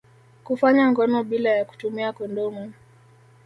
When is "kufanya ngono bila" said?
0.43-1.49